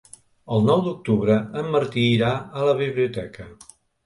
El 0.55 0.63
nou 0.69 0.79
d'octubre 0.87 1.35
en 1.61 1.69
Martí 1.75 2.07
irà 2.15 2.33
a 2.63 2.67
la 2.71 2.75
biblioteca. 2.81 3.49